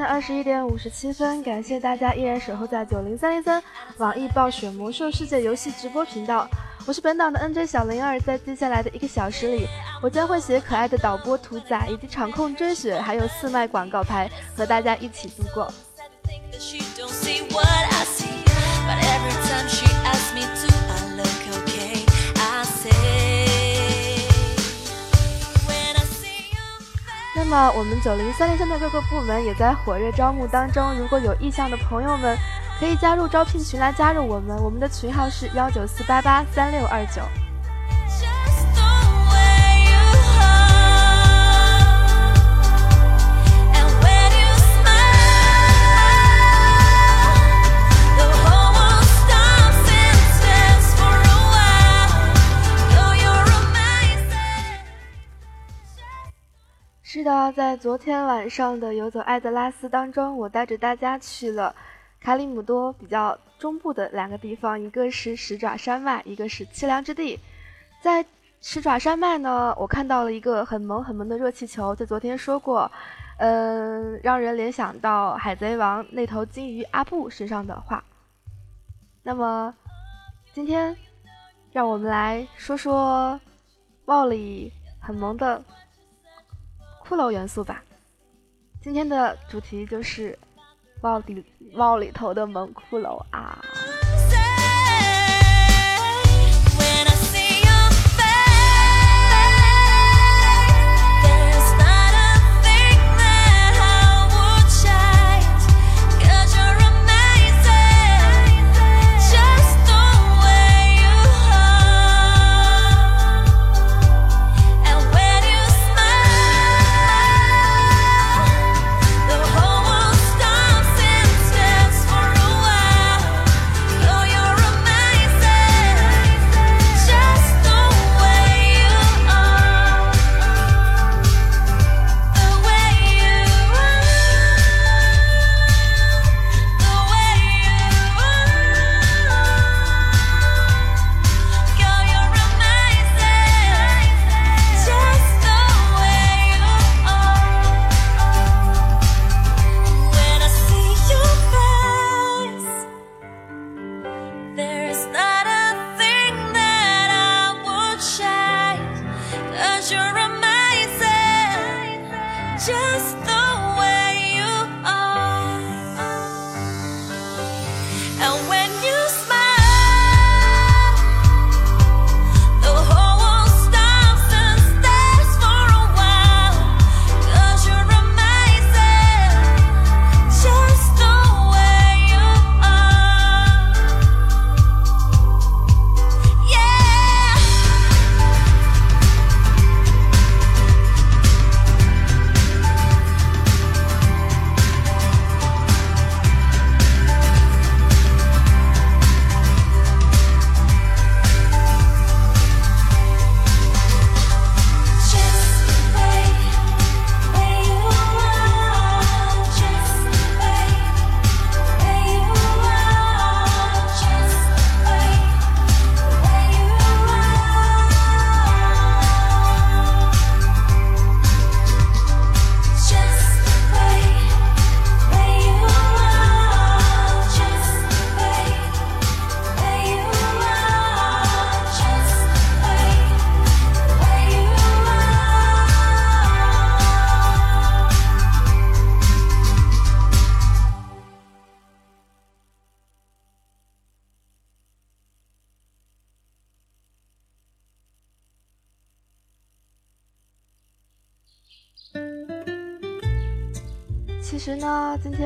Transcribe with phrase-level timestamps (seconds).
[0.00, 3.62] 的二十一点五十七分，感谢大家依然守候在九零三零三
[3.98, 6.48] 网易暴雪魔兽世界游戏直播频道。
[6.86, 9.66] 我是本档的 NJ 小灵儿，在接下来的一个小时里，
[10.02, 15.70] 我将会携可爱的导播屠仔以及场控追雪，还有四麦广告牌，和大家一起度过。
[27.50, 32.38] 么，我们九零三零三的各个部门也在火热招募当中，如果有意向的朋友们。
[32.78, 37.20] 可以加入招聘群来加入我们，我们的群号是幺九四八八三六二九。
[57.12, 61.74] 是的，在昨天晚上的游走艾德拉斯当中，我带着大家去了。
[62.20, 67.36] 卡里姆多比较中部的两个地方，一个是十爪山脉，一个是凄凉之地。
[68.00, 68.24] 在
[68.60, 72.88] 十爪山脉呢，我看到了一个很萌很萌的热气球，在昨天说过，
[73.38, 78.04] 嗯，让人联想到海贼王那头鲸鱼阿布身上的话。
[79.24, 79.74] 那么，
[80.54, 80.96] 今天
[81.72, 83.40] 让我们来说说
[84.04, 85.60] 帽里很萌的
[87.10, 87.82] 骷髅元素吧。
[88.80, 90.38] 今天的主题就是。
[91.02, 93.58] 帽里帽里头的萌骷髅啊！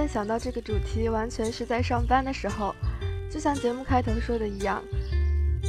[0.07, 2.75] 想到这个主题，完全是在上班的时候，
[3.31, 4.83] 就像节目开头说的一样，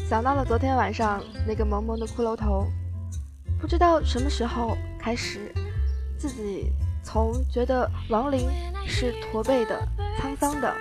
[0.10, 2.68] 想到了昨天晚上那个萌萌的骷髅头。
[3.60, 5.52] 不知道什么时候开始，
[6.18, 6.72] 自己
[7.04, 8.48] 从觉得亡灵
[8.86, 9.82] 是驼背的、
[10.20, 10.74] 沧桑的，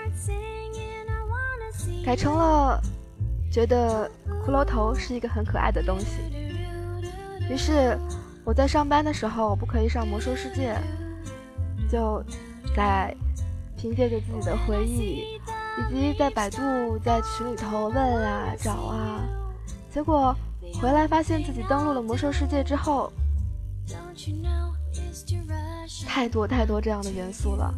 [2.04, 2.80] 改成了
[3.50, 4.10] 觉得
[4.44, 6.06] 骷髅头是一个很可爱的东西。
[7.48, 7.98] 于是
[8.44, 10.76] 我在上班的时候不可以上魔兽世界。
[11.86, 12.24] 就
[12.74, 13.14] 在
[13.84, 15.38] 凭借着自己的回忆，
[15.78, 16.58] 以及在百度
[17.04, 19.20] 在群里头问啊找啊，
[19.92, 20.34] 结果
[20.80, 23.12] 回来发现自己登录了魔兽世界之后，
[26.06, 27.74] 太多太多这样的元素了。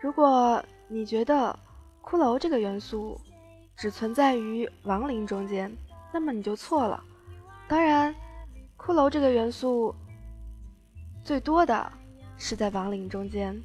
[0.00, 1.56] 如果你觉得
[2.02, 3.20] 骷髅这个元素
[3.76, 5.72] 只存在于亡灵中间，
[6.12, 7.00] 那么你就错了。
[7.68, 8.12] 当然，
[8.76, 9.94] 骷髅这个元素
[11.22, 11.92] 最多的
[12.36, 13.56] 是在亡灵中间。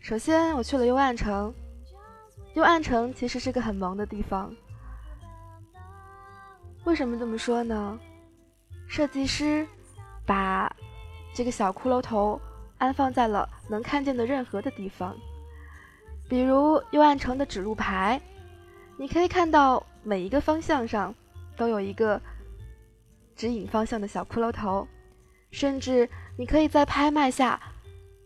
[0.00, 1.54] 首先，我去了幽暗城。
[2.54, 4.52] 幽暗城其实是个很萌的地方。
[6.84, 7.96] 为什么这么说呢？
[8.88, 9.64] 设计师
[10.26, 10.68] 把
[11.32, 12.40] 这个小骷髅头。
[12.78, 15.16] 安放在了能看见的任何的地方，
[16.32, 18.18] 比如幽暗城的指路牌，
[18.96, 21.14] 你可以看到每一个方向上
[21.58, 22.18] 都有一个
[23.36, 24.88] 指引方向的小骷髅头，
[25.50, 26.08] 甚至
[26.38, 27.60] 你可以在拍卖下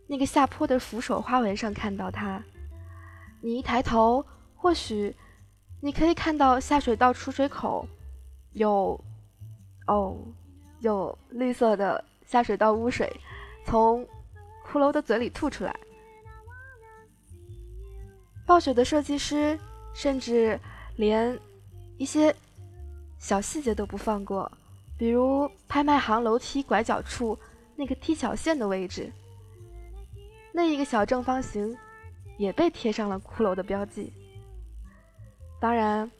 [0.07, 2.41] 那个下坡的扶手花纹上看到它。
[3.41, 4.25] 你一抬头，
[4.55, 5.13] 或许
[5.81, 7.89] 你可以看到下水道出水口
[8.53, 9.05] 有
[9.89, 10.17] 哦，
[10.79, 13.13] 有绿色的下水道污水
[13.65, 14.07] 从。
[14.69, 15.75] 骷髅的嘴里吐出来。
[18.47, 19.59] 暴雪的设计师
[19.93, 20.59] 甚至
[20.97, 21.39] 连
[21.99, 22.35] 一些
[23.19, 24.51] 小细节都不放过，
[24.97, 27.37] 比如拍卖行楼梯拐角处
[27.75, 29.13] 那个踢脚线的位置，
[30.53, 31.77] 那一个小正方形
[32.39, 34.13] 也被贴上了骷髅的标记。
[35.61, 36.11] 当然，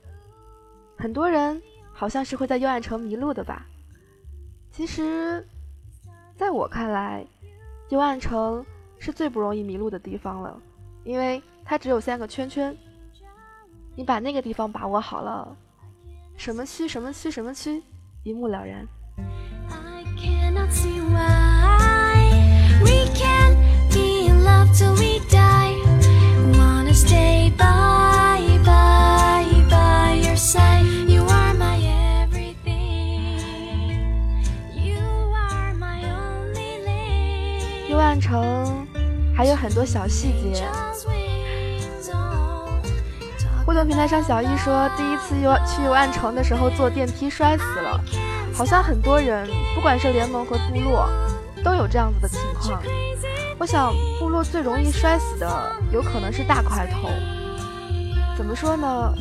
[0.99, 1.63] 很多人
[1.93, 3.65] 好像是会在幽暗城迷路的吧？
[4.73, 5.47] 其实，
[6.37, 7.25] 在我看来。
[7.91, 8.67] 幽暗城
[8.99, 10.61] 是最不容易迷路的地方了，
[11.05, 12.75] 因为它只有三个圈圈。
[13.97, 15.57] 你把那个地方把握好了，
[16.37, 17.83] 什么区什么区什么区，
[18.23, 18.87] 一目了然。
[37.89, 38.87] 幽暗城
[39.35, 40.63] 还有很多小细节。
[43.67, 48.01] 互动平台上，小易说第一次游去游暗城的时候坐电梯摔死了，
[48.55, 51.09] 好像很多人，不管是联盟和部落，
[51.65, 52.81] 都有这样子的情况。
[53.59, 57.09] 我想部落最容易摔死的有可能是大块头。
[58.37, 59.13] 怎么说呢？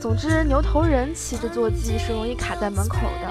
[0.00, 3.28] 总之，牛头人骑着坐骑是容易卡在门口的。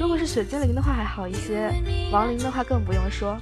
[0.00, 1.72] 如果是雪精灵的话还好一些，
[2.10, 3.38] 亡灵的话更不用说。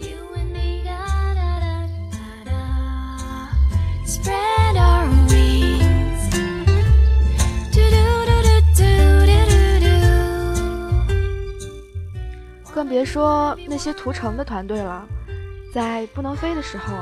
[12.77, 15.09] 更别说那些屠城的团队了，
[15.73, 16.95] 在不能飞的时候，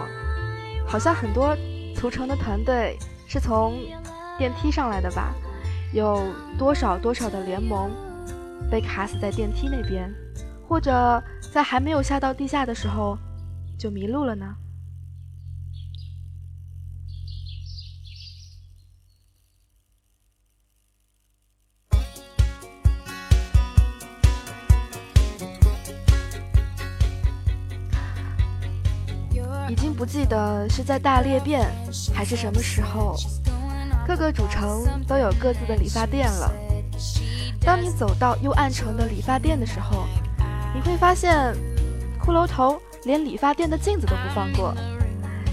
[0.87, 1.56] 好像很多
[1.97, 3.75] 屠城的团队是从
[4.39, 5.34] 电梯上来的吧？
[5.93, 6.22] 有
[6.56, 7.91] 多少多少的联盟？
[8.70, 10.08] 被卡死在电梯那边，
[10.69, 11.20] 或者
[11.53, 13.19] 在还没有下到地下的时候
[13.77, 14.55] 就迷路了呢？
[30.05, 31.67] 不记得是在大裂变
[32.13, 33.17] 还是什么时候，
[34.06, 36.53] 各个主城都有各自的理发店了。
[37.58, 40.06] 当你走到幽暗城的理发店的时候，
[40.75, 41.56] 你会发现，
[42.23, 44.75] 骷髅头连理发店的镜子都不放过。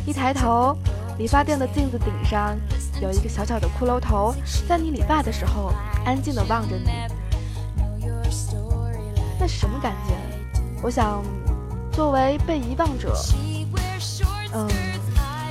[0.06, 0.78] 一抬头，
[1.18, 2.54] 理发店的镜子顶上
[3.02, 4.36] 有一个小小的骷髅头，
[4.68, 5.72] 在你理发的时候
[6.04, 6.92] 安静地望着你。
[9.40, 10.14] 那是什么感觉？
[10.84, 11.24] 我想，
[11.94, 13.16] 作为被遗忘者，
[14.54, 14.68] 嗯，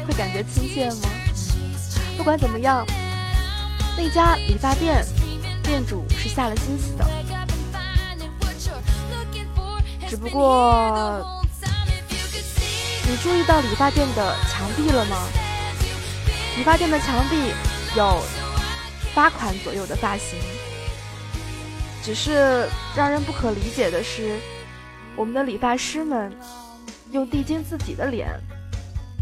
[0.07, 1.09] 会感觉亲切吗？
[2.17, 2.87] 不管怎么样，
[3.97, 5.05] 那家理发店。
[5.63, 7.07] 店主是下了心思的，
[10.09, 11.41] 只不过
[13.07, 15.29] 你注意到理发店的墙壁了吗？
[16.57, 17.53] 理发店的墙壁
[17.97, 18.21] 有
[19.15, 20.41] 八款左右的发型，
[22.03, 24.41] 只是让人不可理解的是，
[25.15, 26.37] 我们的理发师们
[27.13, 28.29] 用递进自己的脸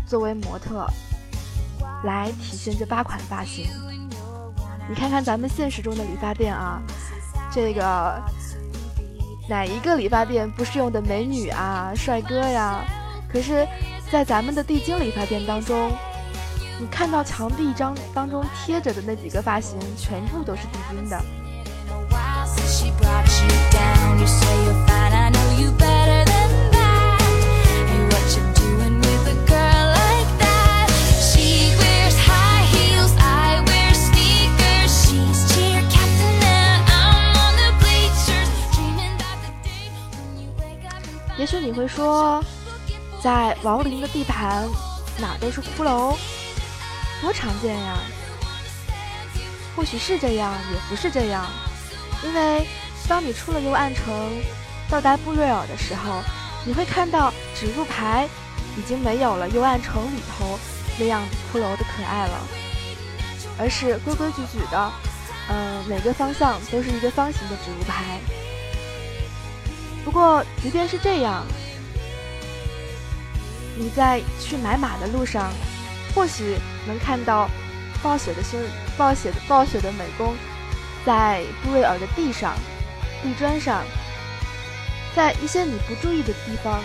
[0.08, 0.86] 作为模特，
[2.04, 3.66] 来体现这八款发型。
[4.88, 6.80] 你看看咱们现实中的理发店啊，
[7.52, 8.18] 这个
[9.48, 12.82] 哪一个理发店不是用的美女啊、帅哥呀？
[13.30, 13.68] 可是，
[14.10, 15.92] 在咱们的地精理发店当中，
[16.80, 21.22] 你看到墙壁张当中贴着的那几个发型，全部都是地精的。
[41.38, 42.42] 也许你会说，
[43.22, 44.68] 在亡灵的地盘
[45.18, 46.16] 哪都是骷髅，
[47.22, 47.96] 多常见呀！
[49.76, 51.46] 或许是这样，也不是这样，
[52.24, 52.66] 因为
[53.08, 54.04] 当你出了幽暗城，
[54.90, 56.20] 到达布瑞尔的时候，
[56.66, 58.28] 你会看到指路牌
[58.76, 60.58] 已经没有了幽暗城里头
[60.98, 62.40] 那样骷髅的可爱了，
[63.56, 64.92] 而是规规矩矩的，
[65.50, 68.18] 嗯，每个方向都是一个方形的指路牌。
[70.08, 71.44] 不过，即便是这样，
[73.76, 75.52] 你在去买马的路上，
[76.14, 77.46] 或许能看到
[78.02, 78.58] 暴雪的星、
[78.96, 80.34] 暴雪的暴雪的美工，
[81.04, 82.54] 在布瑞尔的地上、
[83.22, 83.84] 地砖上，
[85.14, 86.80] 在一些你不注意的地方，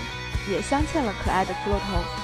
[0.52, 2.23] 也镶嵌了可爱的骷髅头。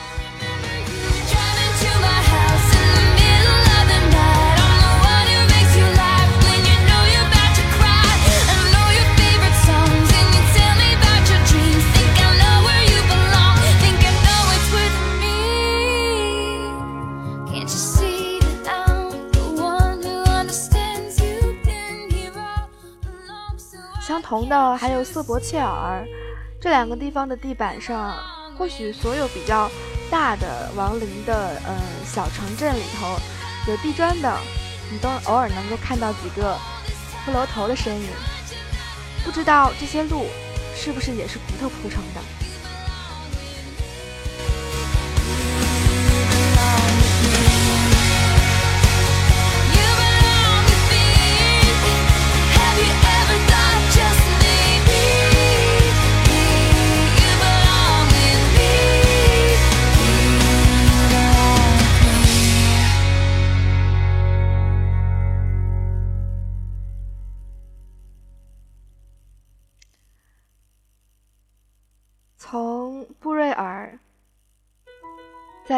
[24.22, 26.06] 同的还有瑟伯切尔，
[26.60, 28.18] 这两个地方的地板上，
[28.58, 29.70] 或许所有比较
[30.10, 33.18] 大的亡灵的嗯小城镇里头
[33.68, 34.38] 有地砖的，
[34.92, 36.58] 你都偶尔能够看到几个
[37.26, 38.08] 骷髅头的身影。
[39.24, 40.26] 不知道这些路
[40.76, 42.39] 是不是也是骨头铺成的？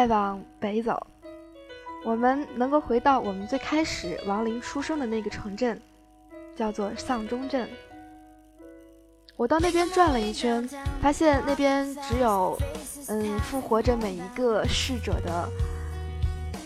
[0.02, 1.00] 再往北走，
[2.04, 5.80] 我们能够回到我们最开始亡灵出生的那个城镇，
[6.56, 7.70] 叫做丧钟镇。
[9.36, 10.68] 我到那边转了一圈，
[11.00, 12.58] 发现那边只有，
[13.06, 15.48] 嗯，复活着每一个逝者的，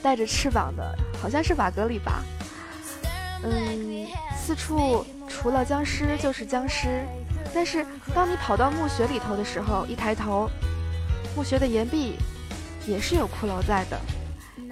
[0.02, 2.22] 带着翅膀的，好像是瓦格里吧。
[3.44, 7.04] 嗯，四处除了僵尸就是僵尸。
[7.52, 10.48] 但是当你跑到墓穴里头的时候，一抬头，
[11.36, 12.16] 墓穴的岩壁。
[12.86, 14.00] 也是有骷髅在的，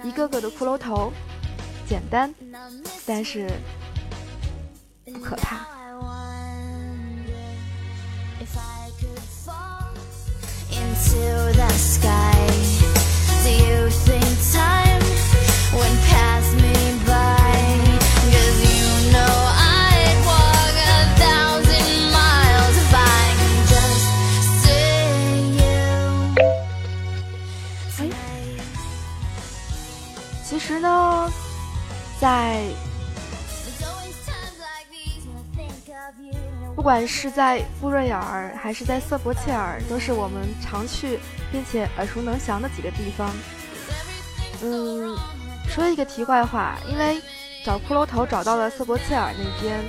[0.03, 1.11] 一个个的骷髅头，
[1.87, 2.33] 简单，
[3.05, 3.49] 但是
[5.05, 5.65] 不可怕。
[32.25, 32.63] 在，
[36.75, 41.19] 不管是在布瑞尔还是在瑟伯切尔，都是我们常去
[41.51, 43.29] 并且耳熟能详的几个地方。
[44.63, 45.15] 嗯，
[45.67, 47.21] 说一个题外话，因为
[47.63, 49.79] 找骷髅头找到了瑟伯切尔那边，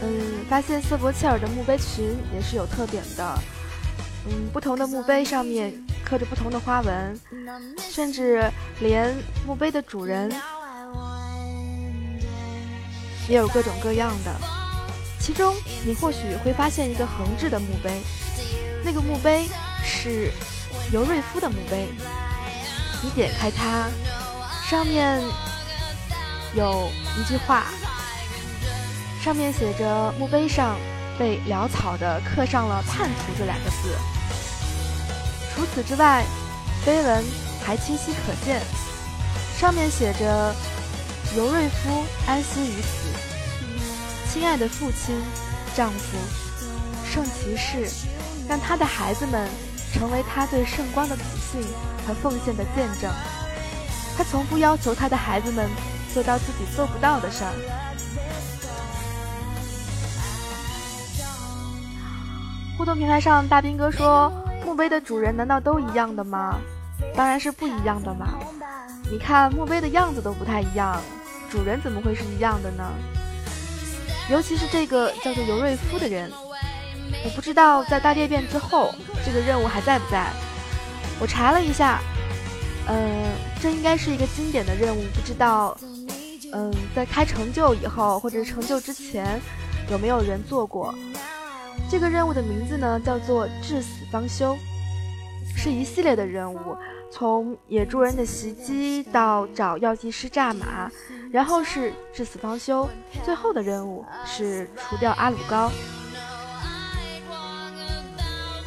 [0.00, 3.38] 嗯，发现瑟伯切尔的墓碑群也是有特点的，
[4.30, 7.20] 嗯，不同的墓碑上面刻着不同的花纹，
[7.76, 8.50] 甚至
[8.80, 9.14] 连
[9.46, 10.32] 墓碑的主人。
[13.30, 14.34] 也有各种各样的，
[15.20, 18.02] 其中你或许会发现一个横置的墓碑，
[18.84, 19.48] 那个墓碑
[19.84, 20.32] 是
[20.92, 21.86] 尤瑞夫的墓碑。
[23.00, 23.88] 你点开它，
[24.68, 25.22] 上面
[26.56, 27.66] 有一句话，
[29.22, 30.76] 上面写着墓碑上
[31.16, 33.96] 被潦草的刻上了“叛徒”这两个字。
[35.54, 36.24] 除此之外，
[36.84, 37.24] 碑文
[37.64, 38.60] 还清晰可见，
[39.56, 40.52] 上面写着。
[41.36, 45.14] 尤瑞夫安息于此，亲爱的父亲、
[45.76, 46.18] 丈夫、
[47.08, 47.88] 圣骑士，
[48.48, 49.48] 让他的孩子们
[49.92, 51.62] 成为他对圣光的笃信
[52.04, 53.08] 和奉献的见证。
[54.16, 55.70] 他从不要求他的孩子们
[56.12, 57.52] 做到自己做不到的事儿。
[62.76, 64.32] 互动平台上，大兵哥说
[64.66, 66.58] ：“墓碑的主人难道都一样的吗？
[67.14, 68.26] 当然是不一样的嘛！
[69.12, 71.00] 你看墓碑的样子都不太一样。”
[71.50, 72.84] 主人怎么会是一样的呢？
[74.30, 76.30] 尤其是这个叫做尤瑞夫的人，
[77.24, 78.94] 我不知道在大裂变之后
[79.26, 80.30] 这个任务还在不在。
[81.18, 82.00] 我查了一下，
[82.86, 85.76] 嗯，这应该是一个经典的任务，不知道，
[86.52, 89.40] 嗯，在开成就以后或者成就之前
[89.90, 90.94] 有没有人做过？
[91.90, 94.56] 这个任务的名字呢叫做“至死方休”，
[95.56, 96.76] 是一系列的任务，
[97.10, 100.90] 从野猪人的袭击到找药剂师炸马，
[101.30, 102.88] 然后是至死方休，
[103.24, 105.70] 最后的任务是除掉阿鲁高。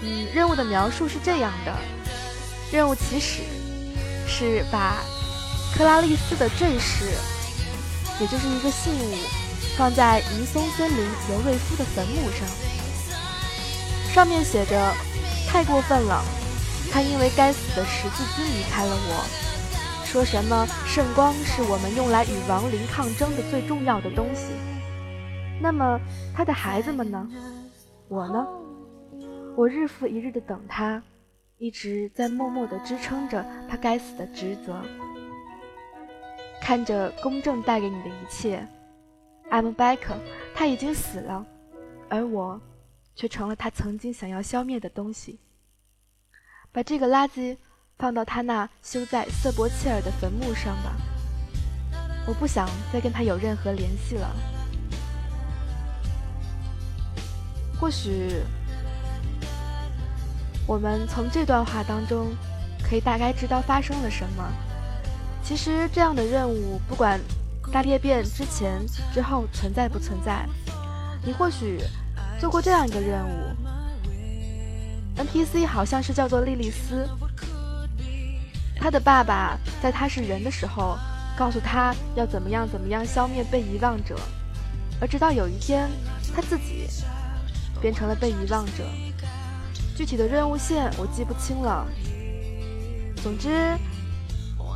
[0.04, 1.74] 嗯，任务的描述是这样的：
[2.72, 3.42] 任务起始
[4.28, 4.98] 是把
[5.76, 7.06] 克拉丽丝的坠饰，
[8.20, 9.16] 也就是一个信物，
[9.78, 10.98] 放在尼松森林
[11.32, 12.48] 尤瑞夫的坟墓上，
[14.14, 14.94] 上面写着
[15.50, 16.24] ：“太过分了。”
[16.94, 24.54] 他因为该死的十字军离开了我，说什么圣光是我们用来与亡灵抗争的最重要的东西。
[25.60, 26.00] 那么
[26.36, 27.28] 他的孩子们呢？
[28.08, 28.48] 我呢？
[29.58, 31.02] 我日复一日的等他，
[31.58, 34.80] 一直在默默的支撑着他该死的职责，
[36.62, 38.68] 看着公正带给你的一切。
[39.50, 39.98] I'm back，
[40.54, 41.44] 他已经死了，
[42.08, 42.62] 而我
[43.16, 45.40] 却成了他曾经想要消灭的东西。
[46.74, 47.56] 把这个垃圾
[48.00, 50.96] 放到他那修在瑟伯切尔的坟墓上吧。
[52.26, 54.36] 我不想再跟他有任何联系了。
[57.80, 58.42] 或许，
[60.66, 62.36] 我们从这段话当中
[62.84, 64.44] 可以大概知道发生了什么。
[65.44, 67.20] 其实，这样的任务不管
[67.72, 68.82] 大裂变之前、
[69.14, 70.48] 之后存在不存在，
[71.24, 71.82] 你或许
[72.40, 73.63] 做过这样一个任务。
[75.18, 77.08] NPC 好像是叫做莉莉丝，
[78.76, 80.98] 他的爸爸在他是人的时候，
[81.38, 84.16] 告诉他要怎么样怎么样消灭被遗忘者，
[85.00, 85.90] 而直到有一天，
[86.36, 86.88] 他自己
[87.80, 88.84] 变成了被遗忘者。
[89.96, 91.86] 具体的任务线我记不清了。
[93.22, 93.78] 总之，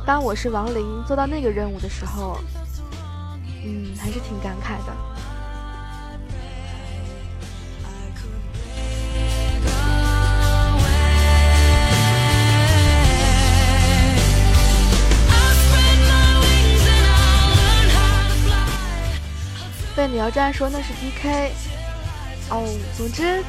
[0.06, 2.38] 当我是亡灵做到那个任务的时候，
[3.64, 5.17] 嗯，还是挺感慨的。
[19.98, 21.50] 被鸟战说那是 DK，
[22.50, 22.64] 哦，
[22.96, 23.42] 总之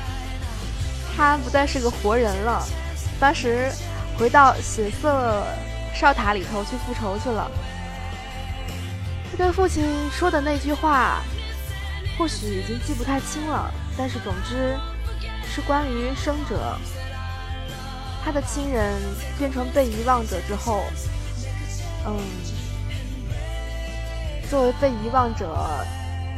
[1.16, 2.66] 他不再是个活人了，
[3.20, 3.72] 当时
[4.18, 5.46] 回到血色
[5.94, 7.52] 哨塔里头去复仇去了。
[9.30, 11.22] 他对父亲说的那句话，
[12.18, 14.76] 或许已经记不太清了，但是总之
[15.48, 16.76] 是关于生者，
[18.26, 18.92] 他的亲人
[19.38, 20.84] 变成被遗忘者之后，
[22.08, 22.18] 嗯，
[24.50, 25.86] 作为被遗忘者。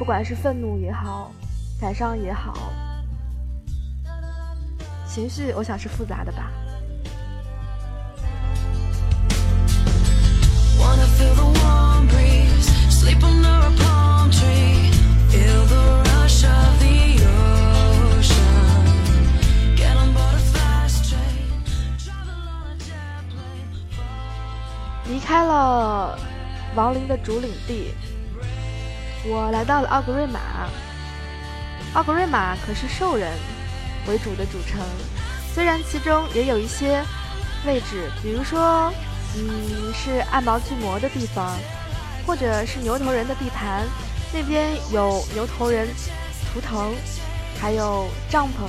[0.02, 1.32] 不管是愤怒也好，
[1.80, 2.74] 感伤也好，
[5.08, 6.50] 情绪我想是复杂的吧。
[25.08, 26.18] 离开了
[26.74, 27.94] 亡灵的主领地。
[29.24, 30.40] 我来到了奥格瑞玛，
[31.94, 33.32] 奥格瑞玛可是兽人
[34.08, 34.82] 为主的主城，
[35.54, 37.04] 虽然其中也有一些
[37.64, 38.92] 位置，比如说，
[39.38, 41.56] 嗯，是暗毛巨魔的地方，
[42.26, 43.86] 或者是牛头人的地盘，
[44.34, 45.88] 那边有牛头人
[46.52, 46.92] 图腾，
[47.60, 48.68] 还有帐篷，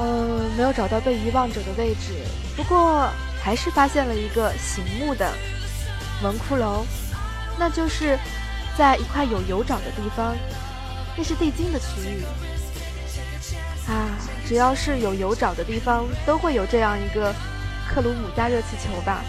[0.00, 2.14] 嗯，没有找到被遗忘者的位置，
[2.56, 3.08] 不过
[3.40, 5.32] 还是发现了一个醒目的
[6.24, 6.84] 文骷髅，
[7.56, 8.18] 那就是。
[8.76, 10.36] 在一块有油沼的地方，
[11.16, 12.22] 那是地精的区域。
[13.88, 14.10] 啊，
[14.46, 17.32] 只要是有油沼的地方，都会有这样一个
[17.88, 19.22] 克鲁姆加热气球吧。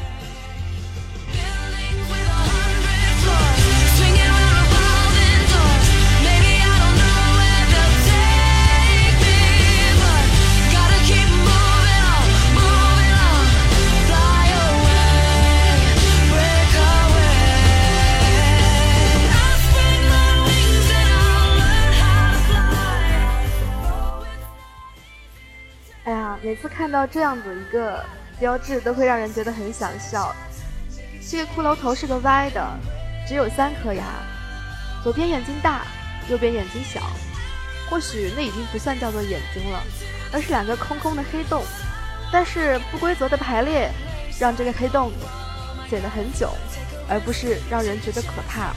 [26.48, 28.02] 每次看到这样子一个
[28.40, 30.34] 标志，都会让人觉得很想笑。
[31.30, 32.66] 这个骷髅头是个歪的，
[33.28, 34.06] 只有三颗牙，
[35.04, 35.86] 左边眼睛大，
[36.30, 37.02] 右边眼睛小。
[37.90, 39.84] 或许那已经不算叫做眼睛了，
[40.32, 41.66] 而是两个空空的黑洞。
[42.32, 43.92] 但是不规则的排列，
[44.40, 45.12] 让这个黑洞
[45.90, 46.54] 显得很久，
[47.10, 48.74] 而不是让人觉得可怕。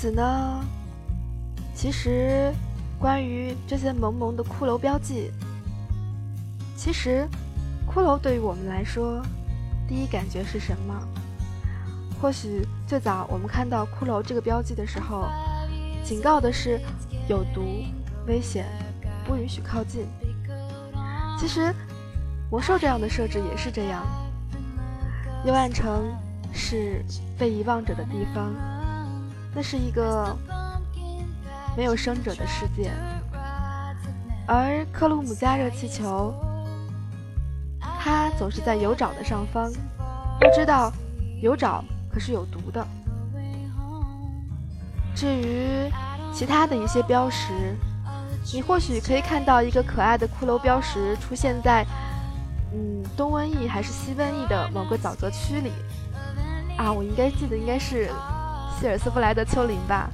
[0.00, 0.64] 此呢，
[1.74, 2.50] 其实
[2.98, 5.30] 关于这些萌萌的骷髅标记，
[6.74, 7.28] 其实
[7.86, 9.20] 骷髅对于我们来说，
[9.86, 11.06] 第一感觉是什么？
[12.18, 15.28] 或许最早我们看到骷髅这个标记的时候，
[16.02, 16.80] 警告的是
[17.28, 17.84] 有毒、
[18.26, 18.64] 危险，
[19.26, 20.06] 不允许靠近。
[21.38, 21.74] 其实
[22.50, 24.02] 魔兽这样的设置也是这样。
[25.44, 26.10] 幽暗城
[26.54, 27.04] 是
[27.38, 28.54] 被遗忘者的地方，
[29.54, 30.36] 那是一个
[31.76, 32.92] 没有生者的世界，
[34.46, 36.34] 而克鲁姆加热气球，
[37.98, 39.70] 它总是在油沼的上方。
[40.40, 40.92] 要知道，
[41.42, 41.82] 油沼
[42.12, 42.86] 可是有毒的。
[45.14, 45.90] 至于
[46.32, 47.52] 其他的一些标识，
[48.54, 51.84] 你或许可以看到一个可爱的骷髅标识出现在。
[52.72, 55.72] 嗯，东瘟疫还是西瘟疫的某个沼泽区里
[56.76, 56.92] 啊？
[56.92, 58.08] 我应该记得应该是
[58.80, 60.08] 希尔斯布莱德丘陵吧。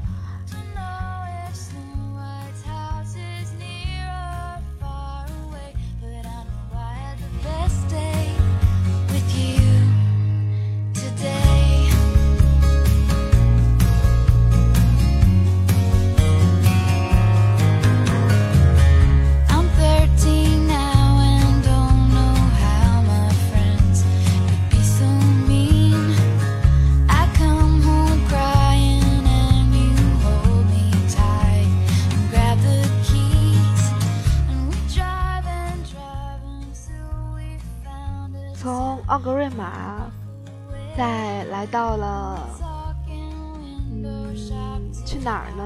[45.26, 45.64] 哪儿呢？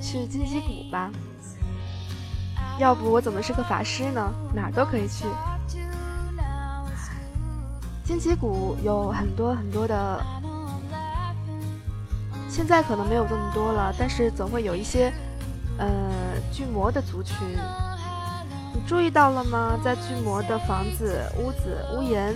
[0.00, 1.10] 去荆棘谷吧。
[2.78, 4.32] 要不我怎么是个法师呢？
[4.54, 5.26] 哪儿都可以去。
[8.02, 10.24] 荆棘谷有很多很多的，
[12.48, 15.12] 现在可能没有这么多了，但是总会有一些，
[15.76, 15.86] 呃，
[16.50, 17.36] 巨魔的族群。
[18.72, 19.78] 你注意到了吗？
[19.84, 22.34] 在巨魔的房子、屋子、屋檐，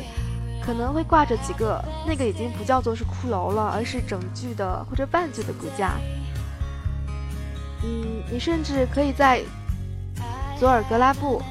[0.63, 5.95] 可能会挂着几个，那个已经不叫做是骷髅了，而是整具的或者半具的骨架。
[7.83, 9.43] 嗯，你甚至可以在
[10.59, 11.43] 佐尔格拉布，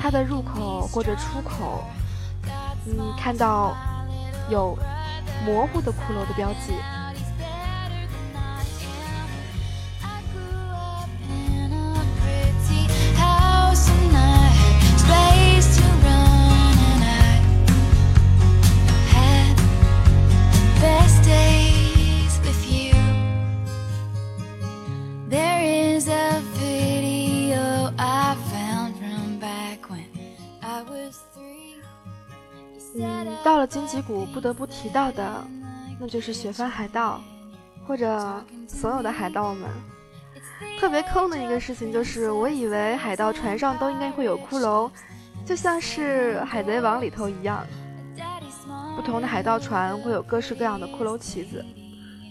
[0.00, 1.82] 它的入口或者出口，
[2.86, 3.76] 嗯，看到
[4.48, 4.78] 有
[5.44, 6.72] 模糊的骷髅的标记。
[33.86, 35.44] 到了荆棘谷，不得不提到的，
[36.00, 37.20] 那就是雪帆海盗，
[37.86, 39.70] 或者所有的海盗们。
[40.78, 44.90] 特别坑的一个事情就是，我以为海盗船上都应该会有骷髅，
[45.44, 47.64] 就像是海贼王里头一样，
[48.96, 51.64] 不同的海盗船会有各式各样的骷髅旗子。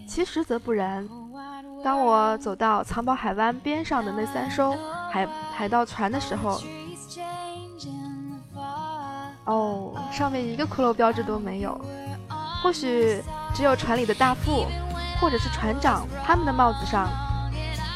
[0.08, 1.08] 其实则不然。
[1.84, 4.76] 当我走到藏宝海湾边上的那三艘
[5.12, 6.60] 海海盗船的时候，
[9.46, 11.80] 哦，上面一个骷髅标志都没有，
[12.62, 13.22] 或许
[13.54, 14.66] 只有船里的大副，
[15.22, 17.08] 或者是船长，他们的帽子上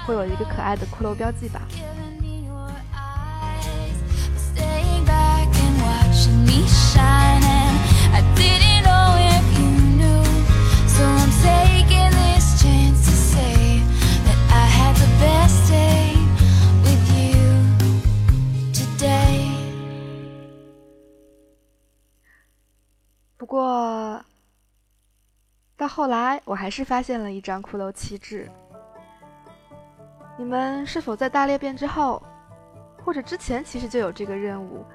[0.06, 1.62] 会有一个可爱的骷髅标记吧。
[8.36, 8.69] 不
[25.90, 28.50] 后来我还是发现了一张骷髅旗帜。
[30.38, 32.22] 你们是否在大裂变之后，
[33.04, 34.86] 或者之前其实就有这个任务？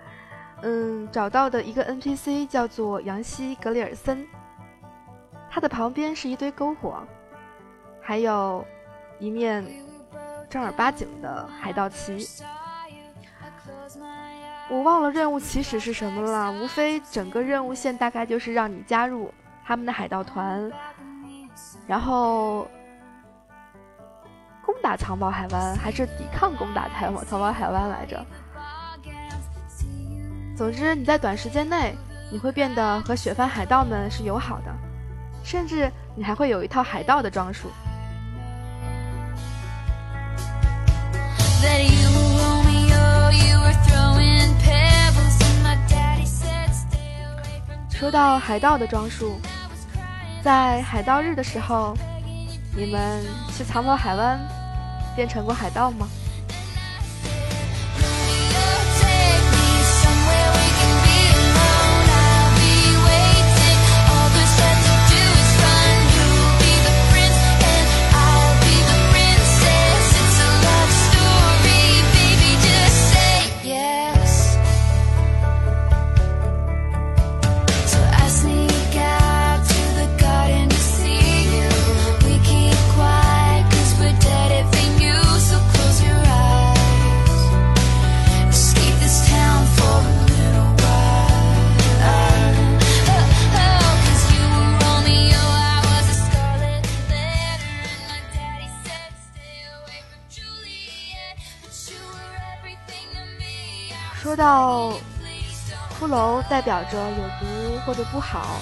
[0.62, 4.26] 嗯，找到的一个 NPC 叫做杨希·格里尔森，
[5.50, 7.02] 他的旁边是一堆篝火，
[8.00, 8.64] 还有
[9.18, 9.62] 一面
[10.48, 12.26] 正儿八经的海盗旗。
[14.70, 19.30] 我忘了任务起始是什么了，无非整个任务线大概就是让你加入
[19.66, 20.70] 他们的海盗团，
[21.86, 22.68] 然后
[24.64, 28.24] 攻打藏宝海湾，还是抵抗攻打藏宝藏宝海湾来着。
[30.54, 31.96] 总之，你在短时间内
[32.30, 34.72] 你会变得和雪帆海盗们是友好的，
[35.42, 37.70] 甚至你还会有一套海盗的装束。
[47.90, 49.40] 说到海盗的装束，
[50.44, 51.96] 在海盗日的时候，
[52.76, 53.24] 你们
[53.56, 54.38] 去藏宝海湾
[55.16, 56.06] 变成过海盗吗？
[104.34, 104.90] 说到
[105.96, 108.60] 骷髅代表着有毒或者不好，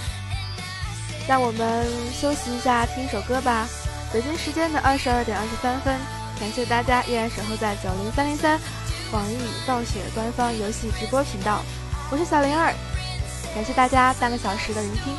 [1.27, 3.67] 让我们休息一下，听一首歌吧。
[4.13, 5.99] 北京时间的二十二点二十三分，
[6.39, 8.61] 感谢大家依然守候在九零三零三
[9.13, 11.63] 网易暴雪官方游戏直播频道，
[12.11, 12.75] 我是小灵儿，
[13.55, 15.15] 感谢大家半个小时的聆听。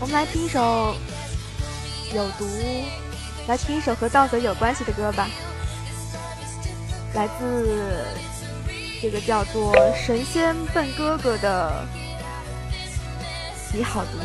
[0.00, 0.96] 我们来听一首
[2.14, 2.46] 有毒，
[3.46, 5.28] 来听一首和盗贼有关系的歌吧，
[7.12, 8.02] 来自。
[9.06, 11.86] 这个叫做“神仙笨哥哥”的，
[13.72, 14.18] 你好毒。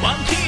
[0.00, 0.41] Vẫn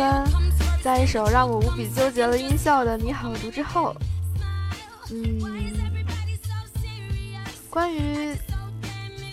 [0.00, 0.24] 分，
[0.82, 3.94] 在一首让我无比纠结了音效的《你好》毒之后，
[5.10, 5.76] 嗯，
[7.68, 8.34] 关于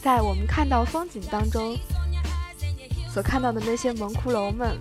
[0.02, 1.78] 在我们看到风景当中
[3.14, 4.78] 所看到的那些蒙骷髅们，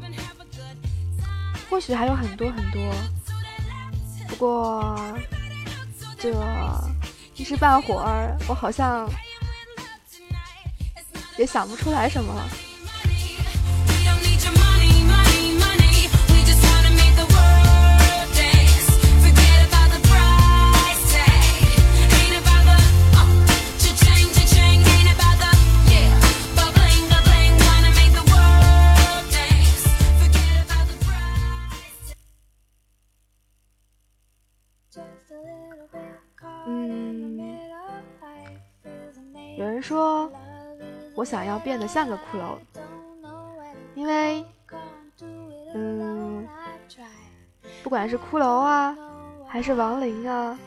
[1.70, 2.82] 或许还有很多很多，
[4.28, 4.98] 不过
[6.18, 6.34] 这
[7.36, 9.08] 一时半会儿，我好像
[11.38, 12.48] 也想不出来什么了。
[36.66, 37.58] 嗯，
[39.56, 40.30] 有人说，
[41.14, 42.58] 我想要变得像个骷髅，
[43.94, 44.44] 因为，
[45.74, 46.46] 嗯，
[47.82, 48.96] 不管是骷髅啊，
[49.46, 50.58] 还是亡灵啊，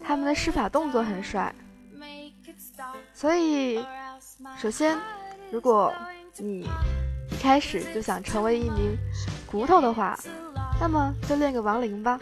[0.00, 1.54] 他们的施法动作很帅。
[3.14, 3.82] 所以，
[4.58, 4.98] 首先，
[5.50, 5.92] 如果
[6.36, 6.68] 你
[7.30, 8.96] 一开始就想成为一名
[9.50, 10.18] 骨头的话，
[10.82, 12.18] 那么就练个亡灵吧。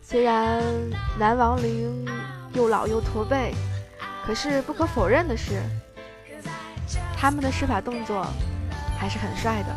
[0.00, 0.62] 虽然
[1.18, 2.06] 男亡灵
[2.52, 3.52] 又老又驼背，
[4.24, 5.60] 可是不可否认的是，
[7.16, 8.24] 他们的施法动作
[8.96, 9.74] 还是很帅的。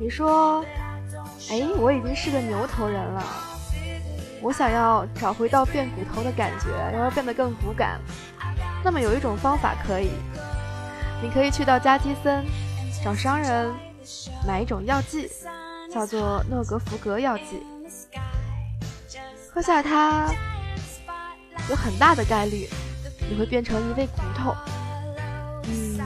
[0.00, 0.64] 你说，
[1.50, 3.22] 哎，我已经是个牛头人了，
[4.40, 8.00] 我想要找回到变骨头的感觉，要变得更骨感。
[8.84, 10.10] 那么有一种方法可以，
[11.20, 12.44] 你可以去到加基森，
[13.04, 13.74] 找商人
[14.46, 15.28] 买一种药剂，
[15.92, 17.62] 叫做诺格福格药剂，
[19.52, 20.32] 喝下它，
[21.68, 22.68] 有很大的概率
[23.28, 24.54] 你会变成一位骨头。
[25.64, 25.97] 嗯，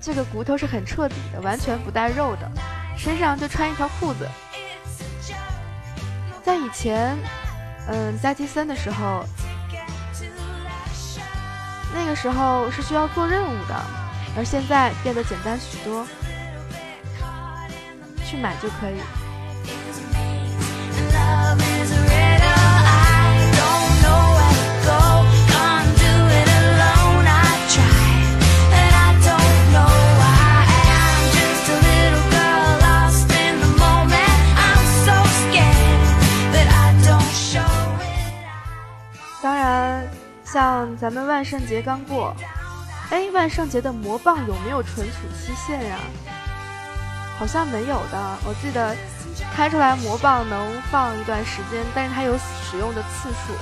[0.00, 2.50] 这个骨头是很彻底的，完全不带肉的。
[2.96, 4.28] 身上就穿一条裤子，
[6.42, 7.16] 在以前，
[7.86, 9.24] 嗯，加基森的时候，
[11.94, 13.74] 那个时候是需要做任务的，
[14.36, 16.04] 而现在变得简单许多，
[18.24, 18.98] 去买就可以。
[40.50, 42.34] 像咱们万圣节刚过，
[43.10, 45.98] 哎，万圣节的魔棒有没有存储期限呀？
[47.38, 48.38] 好像没有的。
[48.46, 48.96] 我记得
[49.54, 53.52] 开出来魔棒能放一段时间，但是它有使用的次数。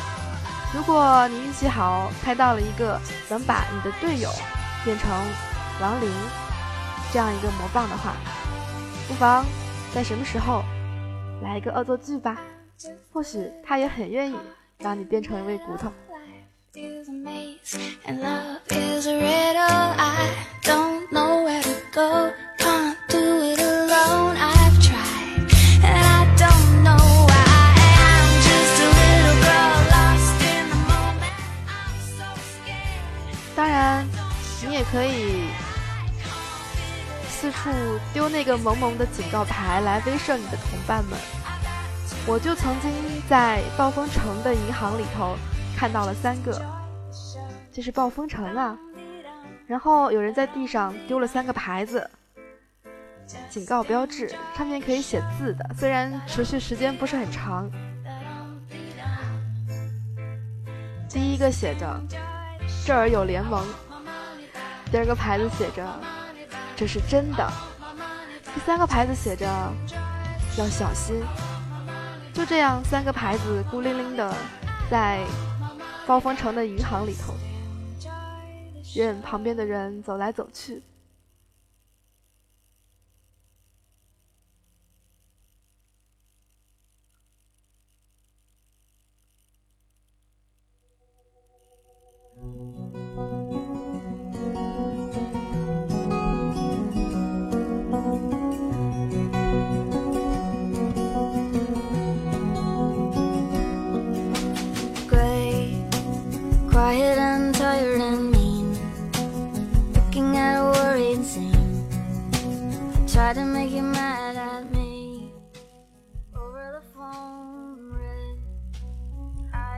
[0.73, 4.31] 如果你运气好，开到了一个能把你的队友
[4.85, 5.11] 变成
[5.81, 6.09] 亡灵
[7.13, 8.13] 这样一个魔棒的话，
[9.09, 9.45] 不妨
[9.93, 10.63] 在什么时候
[11.43, 12.37] 来一个恶作剧吧？
[13.13, 14.37] 或许他也很愿意
[14.79, 15.91] 让你变成一位骨头。
[33.57, 34.07] 当然，
[34.63, 35.49] 你也可以
[37.31, 37.71] 四处
[38.13, 41.19] 丢那个萌萌的警告牌来威慑你的同伴们。
[42.27, 42.93] 我就曾经
[43.31, 45.39] 在暴风城的银行里头。
[45.77, 46.59] 看到了三个，
[47.71, 48.79] 这是暴风城啊！
[49.67, 52.11] 然后有人在地上丢了三个牌子，
[53.51, 57.71] 警告标志，上面可以写字的，虽然持续时间不是很长。
[61.11, 62.01] 第一个写着
[62.87, 63.63] “这儿有联盟”，
[64.91, 65.87] 第二个牌子写着
[66.75, 67.53] “这是真的”，
[68.55, 69.47] 第三个牌子写着
[70.57, 71.23] “要小心”。
[72.33, 74.35] 就这样，三个牌子孤零零的
[74.91, 75.21] 在。
[76.07, 77.35] 暴风城的银行里头，
[78.95, 80.81] 任旁边的人走来走去。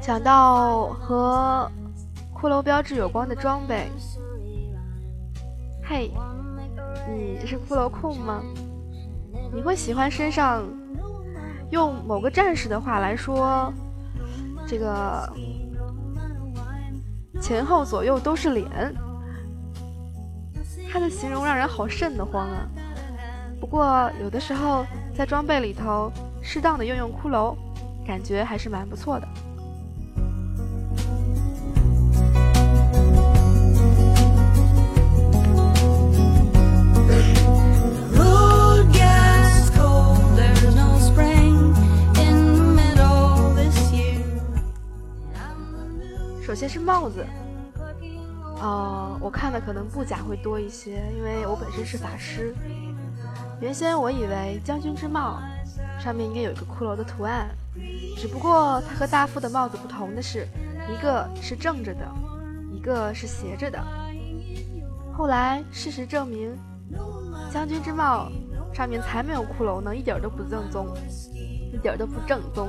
[0.08, 1.70] 讲到和
[2.34, 3.90] 骷髅标志有关的装备，
[5.84, 6.10] 嘿，
[7.06, 8.42] 你是骷髅控吗？
[9.52, 10.64] 你会喜欢身上
[11.70, 13.70] 用某个战士的话来说，
[14.66, 15.30] 这个
[17.40, 18.94] 前后左右都是脸，
[20.92, 22.68] 他的形容让人好瘆得慌啊。
[23.60, 24.84] 不过有的时候
[25.16, 26.12] 在装备里头
[26.42, 27.56] 适当的用用骷髅，
[28.06, 29.28] 感觉还是蛮不错的。
[46.58, 47.24] 先是帽子，
[48.60, 52.52] 呃，我看的可能布甲会多一些，因为我本身是法师。
[53.60, 55.40] 原先我以为将军之帽
[56.00, 57.48] 上面应该有一个骷髅的图案，
[58.16, 60.48] 只不过它和大副的帽子不同的是，
[60.92, 62.00] 一个是正着的，
[62.72, 63.80] 一个是斜着的。
[65.12, 66.58] 后来事实证明，
[67.52, 68.32] 将军之帽
[68.74, 70.88] 上面才没有骷髅呢，一点都不正宗，
[71.72, 72.68] 一点都不正宗。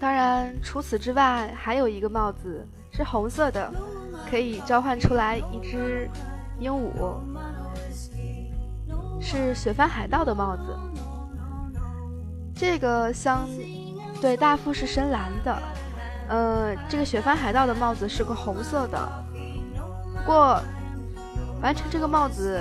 [0.00, 3.72] 当然，除此之外，还有一个帽子是红色的，
[4.30, 6.08] 可以召唤出来一只
[6.60, 7.16] 鹦鹉，
[9.20, 10.62] 是雪帆海盗的帽子。
[12.54, 13.46] 这个相
[14.20, 15.62] 对大副是深蓝的，
[16.28, 19.08] 呃，这个雪帆海盗的帽子是个红色的。
[20.14, 20.60] 不过，
[21.62, 22.60] 完成这个帽子，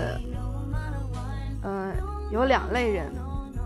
[1.63, 1.91] 嗯，
[2.31, 3.11] 有两类人，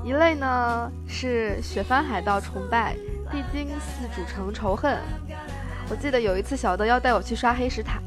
[0.04, 2.96] 一类呢是雪帆海盗崇拜。
[3.32, 4.98] 地精四主城仇恨。
[5.90, 8.02] 我记得有一次小德要带我去刷黑石塔，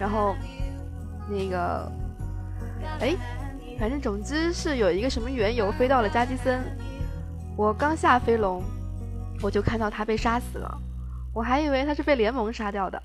[0.00, 0.34] 然后
[1.28, 1.92] 那个，
[3.00, 3.14] 哎，
[3.78, 6.60] 反正总之是有一个什么缘由飞到了加基森。
[7.56, 8.64] 我刚下飞龙，
[9.42, 10.78] 我就看到他被杀死了，
[11.34, 13.02] 我还以为他是被联盟杀掉的。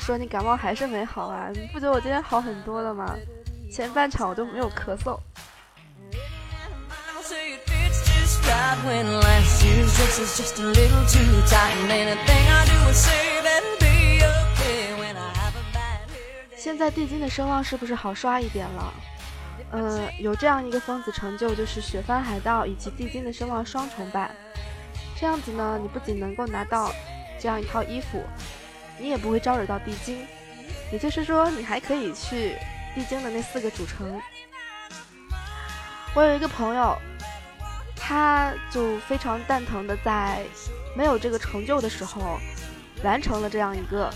[0.00, 1.48] 说你感冒还是没好啊？
[1.52, 3.16] 你不觉得我今天好很多了吗？
[3.70, 5.18] 前半场我都没有咳嗽。
[16.56, 18.94] 现在地精的声望是不是好刷一点了？
[19.72, 24.30] 嗯，有这样一个疯子成就，就是雪帆海盗以及地精的声望双重版。
[25.18, 26.92] 这样子呢，你不仅能够拿到
[27.40, 28.22] 这样一套衣服。
[28.98, 30.26] 你也不会招惹到地精，
[30.90, 32.56] 也就是说，你还可以去
[32.94, 34.20] 地精的那四个主城。
[36.14, 36.96] 我有一个朋友，
[37.94, 40.42] 他就非常蛋疼的在
[40.96, 42.40] 没有这个成就的时候，
[43.02, 44.10] 完成了这样一个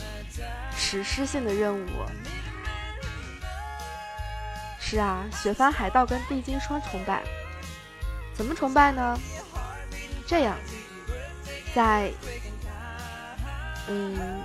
[0.74, 1.88] 史诗性的任务。
[4.80, 7.22] 是啊，雪帆海盗跟地精双崇拜，
[8.34, 9.18] 怎么崇拜呢？
[10.26, 10.56] 这样，
[11.74, 12.10] 在，
[13.88, 14.40] 嗯。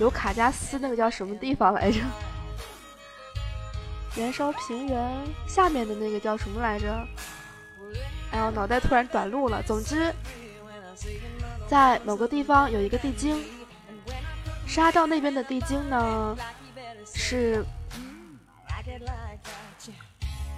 [0.00, 2.00] 有卡加斯那个叫什么地方来着？
[4.16, 7.06] 燃烧平原下面的那个叫什么来着？
[8.32, 9.62] 哎呦，脑袋突然短路了。
[9.62, 10.12] 总之，
[11.68, 13.44] 在某个地方有一个地精，
[14.66, 16.36] 杀掉那边的地精呢，
[17.14, 17.64] 是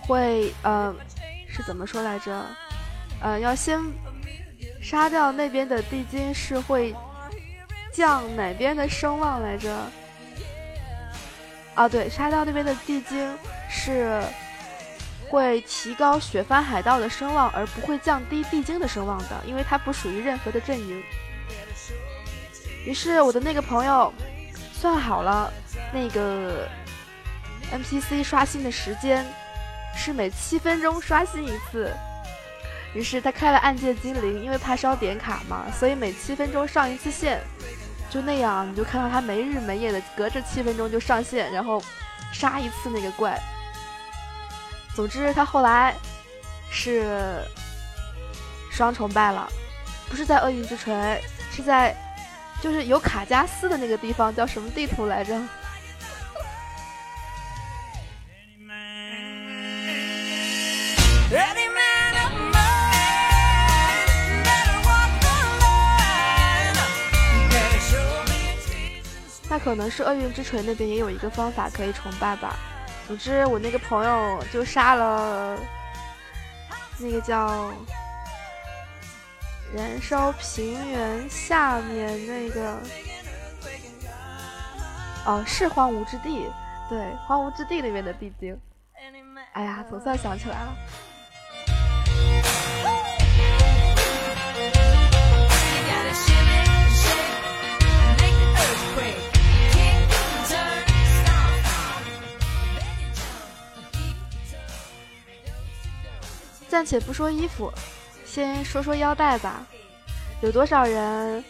[0.07, 0.95] 会呃，
[1.49, 2.47] 是怎么说来着？
[3.21, 3.81] 呃，要先
[4.81, 6.95] 杀掉那边的地精是会。
[7.93, 9.71] 降哪边的声望来着？
[11.75, 13.39] 啊，对，沙雕那边的地精
[13.71, 14.23] 是
[15.29, 21.03] 会提高雪番海盗的声望，而不会降低地精的声望的，因为它不属于任何的阵营。
[22.85, 24.13] 于是我的那个朋友
[24.73, 25.53] 算好了，
[25.93, 26.69] 那个
[27.73, 29.25] NPC 刷新的时间
[29.95, 31.91] 是每七分钟刷新一次。
[32.95, 37.41] 于是他开了暗界精灵，因为怕烧点卡嘛，所以每七分钟上一次线。
[38.13, 41.83] 就那样，你就看到他没日没夜的隔着七分钟就上线，然后
[42.31, 43.41] 杀一次那个怪。
[44.95, 45.95] 总之，他后来
[46.71, 47.43] 是
[48.71, 49.49] 双崇拜了，
[50.11, 51.97] 不是在厄运之锤，是在
[52.61, 55.41] 就是有卡加斯的那个地方，叫什么地图来着？
[69.53, 72.57] 那可能是厄运之锤那边也有一个方法可以崇拜吧。
[73.07, 75.59] 总之，我那个朋友就杀了
[76.99, 77.71] 那个叫
[79.75, 82.79] 燃烧平原下面那个，
[85.27, 86.51] 哦，是荒芜之地，
[86.89, 88.59] 对，荒芜之地那边的地精。
[89.53, 90.75] 哎呀，总算想起来了。
[106.73, 107.71] 暂且不说衣服，
[108.25, 109.63] 先说说腰带吧。
[110.41, 111.45] 有多少人，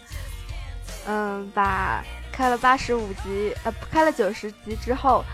[1.06, 2.02] 嗯，把
[2.32, 5.24] 开了八十五级，呃，开了九十级之后，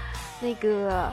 [0.42, 1.10] 那个，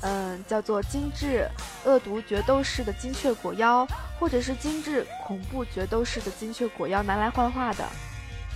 [0.00, 1.48] 嗯，叫做精致
[1.84, 3.86] 恶毒决斗士的精确果腰，
[4.18, 7.88] 或者是精致恐怖决斗士的精确果腰拿来幻化的，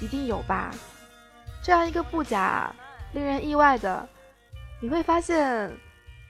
[0.01, 0.75] 一定有吧？
[1.63, 2.75] 这样一个布甲，
[3.13, 4.09] 令人意外的，
[4.81, 5.71] 你会发现，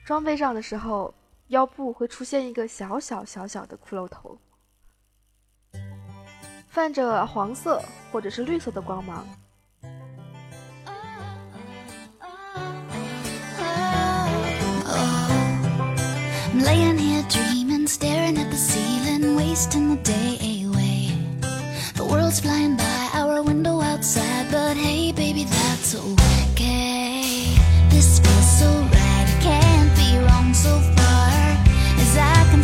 [0.05, 1.11] 装备上的时候。
[1.51, 4.37] 腰部会出现一个小小小小的骷髅头，
[6.69, 9.27] 泛着黄色或者是绿色的光芒。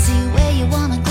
[0.07, 1.06] see where you wanna go.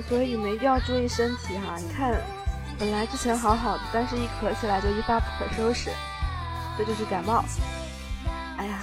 [0.00, 1.76] 所以你们一定要注意身体哈！
[1.78, 2.14] 你看，
[2.78, 5.90] 本来之前好好的，但是一咳起来就一发不可收拾，
[6.78, 7.44] 这就是感冒。
[8.56, 8.78] 哎呀！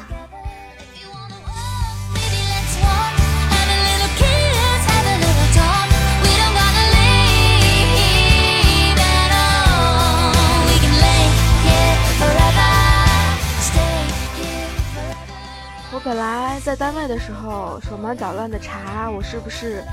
[15.92, 19.84] 我本来在单位的时候手忙脚乱的查我是不是。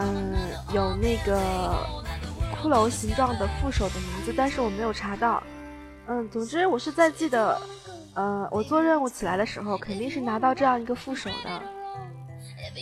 [0.00, 0.34] 嗯，
[0.72, 1.38] 有那个
[2.56, 5.42] 骷髅形状的副手的名字，但是我没有查到。
[6.08, 7.60] 嗯，总之我是在记得，
[8.14, 11.62] 呃，我做任务起来的时候，肯定是拿到这样一个副手的。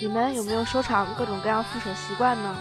[0.01, 2.57] 你们有没有收藏各种各样副手习惯呢？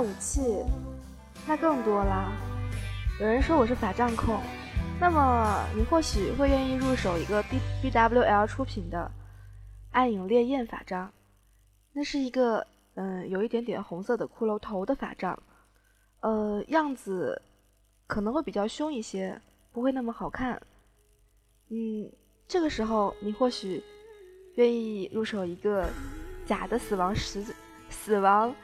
[0.00, 0.64] 武器，
[1.46, 2.32] 那更多啦。
[3.20, 4.40] 有人说我是法杖控，
[4.98, 9.10] 那么你或许会愿意入手一个 B B W L 出品的
[9.90, 11.12] 暗影烈焰法杖，
[11.92, 15.38] 那是一个嗯有一点点红色的骷髅头的法杖，
[16.20, 17.42] 呃样子
[18.06, 19.38] 可能会比较凶一些，
[19.70, 20.60] 不会那么好看。
[21.68, 22.10] 嗯，
[22.48, 23.82] 这个时候你或许
[24.54, 25.88] 愿意入手一个
[26.46, 27.44] 假的死亡十
[27.90, 28.54] 死亡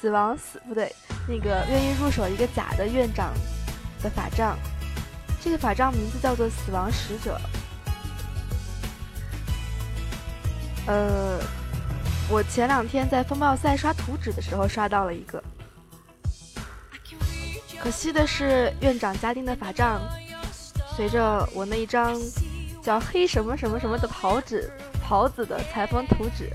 [0.00, 0.94] 死亡死不对，
[1.26, 3.32] 那个愿意入手一个假的院长
[4.02, 4.56] 的法杖。
[5.42, 7.40] 这个法杖名字叫做死亡使者。
[10.86, 11.40] 呃，
[12.28, 15.42] 我前两天在风暴赛刷图纸的时候刷到了一个，
[17.80, 20.00] 可惜的是院长家丁的法杖，
[20.94, 22.16] 随着我那一张
[22.82, 24.70] 叫黑什么什么什么的袍子
[25.02, 26.50] 袍子的裁缝图纸，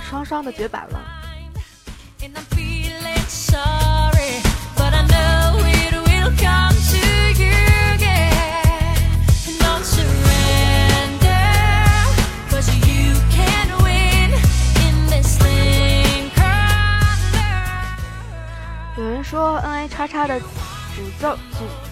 [0.00, 1.17] 双双的绝版了。
[19.28, 21.36] 说 N A 叉叉的诅咒诅，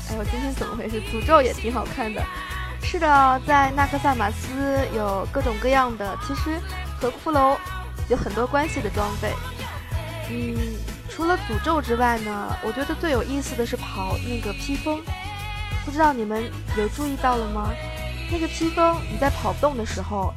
[0.09, 1.03] 哎，呦今天怎么回事？
[1.03, 2.25] 诅咒也挺好看的。
[2.83, 6.59] 是的，在纳克萨马斯有各种各样的，其实
[6.99, 7.55] 和骷髅
[8.09, 9.35] 有很多关系的装备。
[10.31, 10.57] 嗯，
[11.11, 14.99] 除了诅咒之外呢，我觉得最有意思的是跑那个披风。
[15.85, 16.43] 不知道你们
[16.79, 17.71] 有注意到了吗？
[18.33, 20.33] 那个披风你在跑动的时候，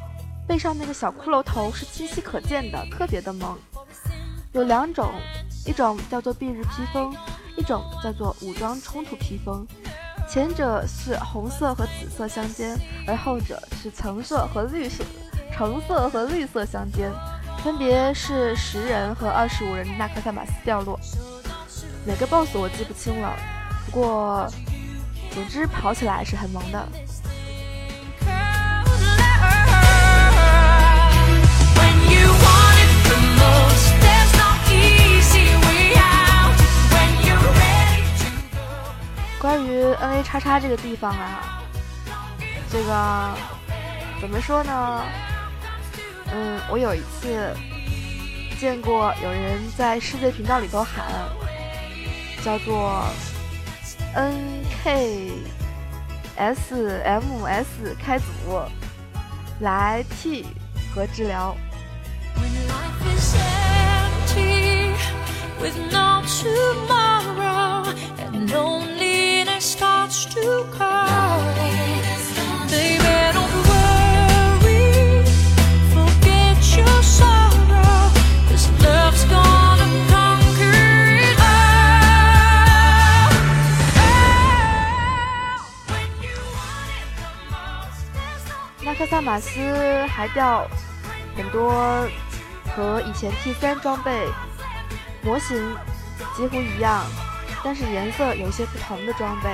[0.46, 3.58] 背上那个小骷髅头是清晰可见的，特别的萌。
[4.52, 5.12] 有两种。
[5.66, 7.14] 一种叫做蔽日披风，
[7.54, 9.64] 一种叫做武装冲突披风。
[10.26, 15.04] 前者是红色和紫色相间，而后者是橙色和绿色、
[15.52, 17.12] 橙色和绿色相间，
[17.62, 20.98] 分别是十人和二十五人的纳克萨马斯掉落。
[22.06, 23.36] 哪个 BOSS 我记不清了，
[23.84, 24.50] 不过
[25.30, 26.88] 总之跑起来是很萌的。
[39.40, 41.62] 关于 N A 叉叉这个地方啊，
[42.70, 43.30] 这个
[44.20, 45.02] 怎么说呢？
[46.30, 47.56] 嗯，我有一次
[48.60, 51.06] 见过有人在世界频道里头喊，
[52.44, 53.02] 叫做
[54.14, 55.30] N K
[56.36, 58.24] S M S 开组
[59.60, 60.44] 来替
[60.94, 61.56] 和治疗。
[88.82, 90.64] 纳克萨马斯还掉
[91.36, 92.08] 很多
[92.76, 94.28] 和以前 T 三装备
[95.22, 95.76] 模型
[96.36, 97.04] 几乎一样。
[97.62, 99.50] 但是颜色有些不同的装备，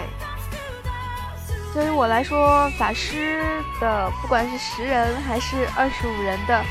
[1.76, 6.64] 对于我来说，法师的不管是十人还是二十五人的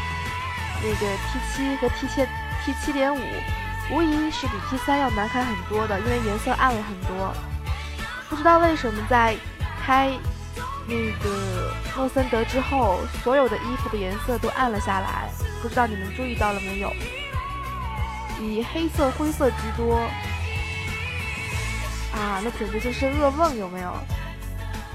[0.81, 2.25] 那个 T 七和 T 七
[2.65, 3.21] T 七点五，
[3.91, 7.31] 无疑是比 T 三要难看很多的，因为颜色暗了很多。
[8.27, 9.35] 不知道为什么在
[9.85, 10.11] 开
[10.87, 15.29] 那个诺森德之后，所有的衣服的颜色都暗了下来，
[15.61, 16.91] 不知道你们注意到了没有？
[18.41, 19.97] 以黑色、灰色居多。
[22.11, 23.93] 啊，那简直就是噩梦，有没有？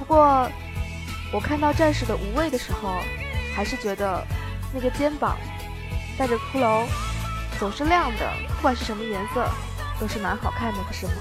[0.01, 0.51] 不过，
[1.31, 3.01] 我看到战士的无畏的时候，
[3.55, 4.27] 还是觉得
[4.73, 5.37] 那个肩膀
[6.19, 6.87] 带着骷髅，
[7.59, 9.47] 总是亮的，不管是什么颜色，
[10.01, 11.13] 都是蛮好看的，不是吗？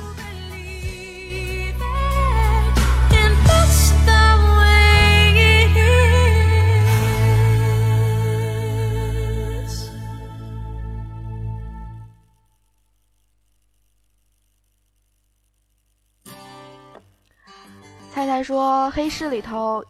[18.20, 19.82] 太太说，黑市里头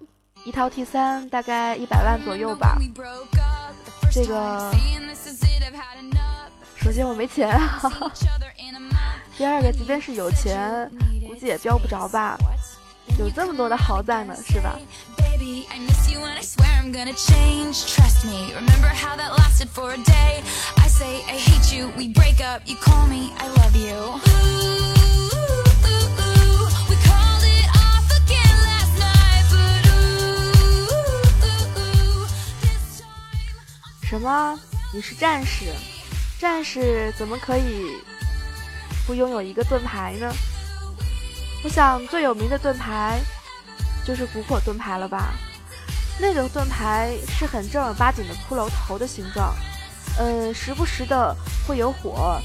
[0.44, 2.78] 一套 T 三大概一百万左右吧。
[4.12, 4.72] 这个，
[6.76, 7.60] 首先我没钱，
[9.36, 10.88] 第二个，即便是有钱，
[11.28, 12.38] 估计也标不着吧。
[13.18, 14.78] 有这么多的豪宅呢，是吧？
[34.10, 34.60] 什么？
[34.92, 35.66] 你是战士？
[36.40, 37.96] 战士怎么可以
[39.06, 40.34] 不拥有一个盾牌呢？
[41.64, 43.20] 我想最有名的盾牌
[44.04, 45.36] 就是古火盾牌了吧？
[46.20, 49.54] 那个盾牌是很正儿八经的骷髅头的形状，
[50.18, 51.36] 嗯，时不时的
[51.68, 52.42] 会有火，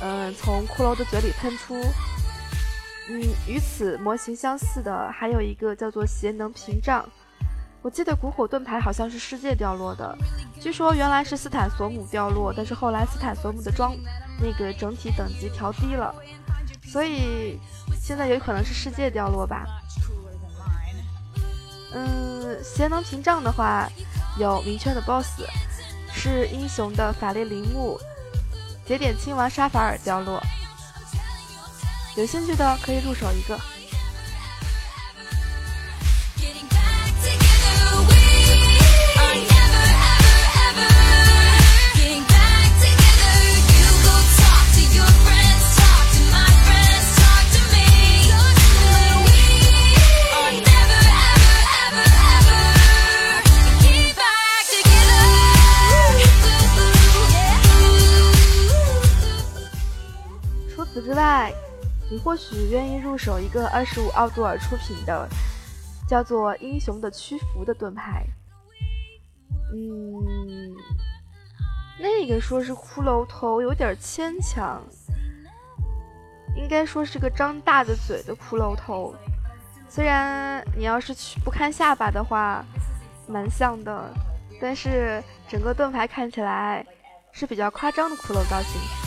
[0.00, 1.78] 嗯，从骷髅的嘴里喷出。
[3.10, 7.06] 嗯，与此模型相似的还有一个叫做邪能屏障。
[7.86, 10.18] 我记得古火盾牌好像是世界掉落的，
[10.60, 13.96] 据说原来是斯坦索姆掉落，但是后来斯坦索姆的装
[14.42, 16.12] 那个整体等级调低了，
[16.90, 17.60] 所以
[18.02, 19.64] 现在有可能是世界掉落吧。
[21.92, 23.88] 嗯，邪能屏障的话
[24.36, 25.44] 有明确的 BOSS，
[26.12, 27.96] 是英雄的法列林木
[28.84, 30.42] 节点亲王沙法尔掉落，
[32.16, 33.56] 有兴趣的可以入手一个。
[61.06, 61.52] 之外，
[62.10, 65.28] 你或许愿意入手一个二十五奥杜尔出品的，
[66.08, 68.26] 叫做《英雄的屈服》的盾牌。
[69.72, 70.74] 嗯，
[72.00, 74.82] 那个说是骷髅头有点牵强，
[76.56, 79.14] 应该说是个张大的嘴的骷髅头。
[79.88, 82.64] 虽然你要是去不看下巴的话，
[83.28, 84.12] 蛮像的，
[84.60, 86.84] 但是整个盾牌看起来
[87.30, 89.05] 是比较夸张的骷髅造型。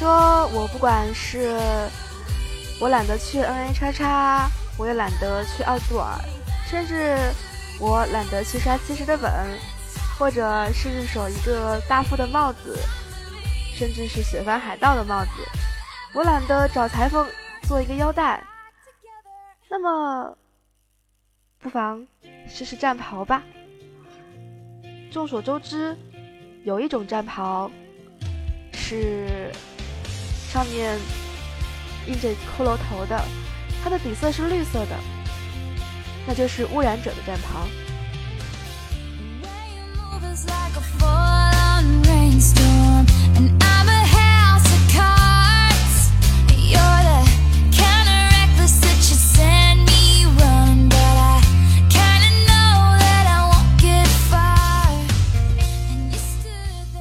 [0.00, 1.54] 说，我不管是
[2.80, 6.18] 我懒得去 N A 叉叉，我也懒得去奥杜尔，
[6.66, 7.18] 甚至
[7.78, 9.30] 我懒得去刷七十的本，
[10.18, 12.78] 或者是入手一个大副的帽子，
[13.74, 15.30] 甚至是雪帆海盗的帽子，
[16.14, 17.26] 我懒得找裁缝
[17.64, 18.42] 做一个腰带，
[19.68, 20.34] 那么
[21.58, 22.06] 不妨
[22.48, 23.42] 试试战袍吧。
[25.12, 25.94] 众所周知，
[26.64, 27.70] 有一种战袍
[28.72, 29.52] 是。
[30.52, 30.98] 上面
[32.08, 33.24] 印着骷髅头的，
[33.84, 34.96] 它的底色是绿色的，
[36.26, 37.66] 那就是污染者的战袍。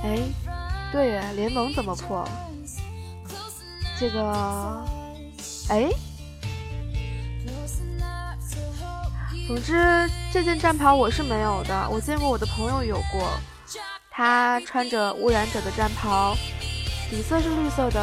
[0.04, 0.20] 哎，
[0.92, 2.28] 对呀，联盟怎么破？
[4.00, 4.86] 这个，
[5.68, 5.90] 哎，
[9.46, 13.38] 总之这件战袍我是没有的，我见过我的朋友有过，
[14.10, 16.34] 他穿着污染者的战袍，
[17.10, 18.00] 底色是绿色的，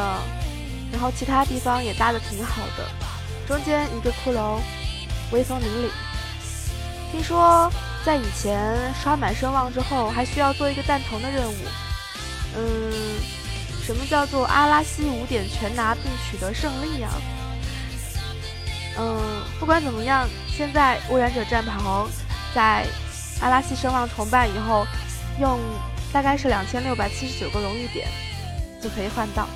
[0.91, 2.87] 然后其他地方也搭的挺好的，
[3.47, 4.59] 中间一个骷髅，
[5.31, 5.89] 威风凛凛。
[7.11, 7.71] 听说
[8.05, 11.55] 在以前刷满声望之后，还需要做一个弹头的任务，
[12.55, 12.93] 嗯。
[13.87, 17.09] 什么叫做阿拉西五点全拿并取得胜利啊？
[18.97, 19.17] 嗯，
[19.61, 22.05] 不管怎么样，现在污染者战袍
[22.53, 22.85] 在
[23.39, 24.85] 阿拉西声望重办以后，
[25.39, 25.57] 用
[26.11, 28.09] 大概是两千六百七十九个荣誉点
[28.81, 29.47] 就可以换到。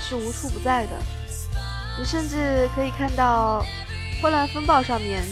[0.00, 0.92] 是无处不在的。
[1.98, 3.64] 你甚至可以看到
[4.20, 5.22] 混乱风暴上面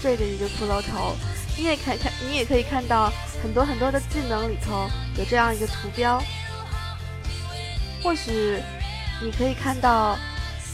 [0.00, 1.16] 坠着一个骷髅头，
[1.56, 4.88] 你也可以看，你也可以看到很多很多的技能里头
[5.18, 6.22] 有这样一个图标。
[8.02, 8.62] 或许
[9.20, 10.16] 你可以看到，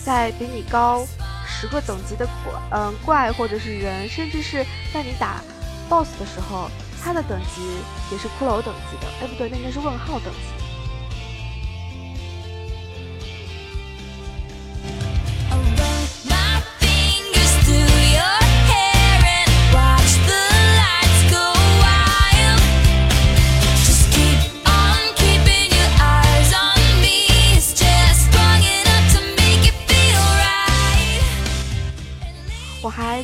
[0.04, 1.06] 在比你高
[1.46, 5.40] 十个等级的怪，嗯，怪或者是人，甚至是在你打
[5.88, 6.68] BOSS 的时候，
[7.02, 7.62] 他的等级
[8.10, 9.06] 也是骷髅等级的。
[9.22, 10.61] 哎，不对，那应该是问号等级。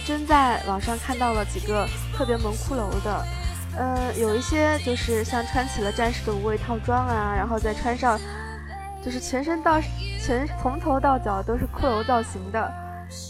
[0.09, 1.87] 真在网上看到了几个
[2.17, 3.27] 特别萌骷髅的，
[3.77, 8.19] 呃，有一些就是像穿起了战士的无畏套装啊，然后再穿上，
[9.05, 9.79] 就是全身到
[10.25, 12.73] 全从头到脚都是骷髅造型的，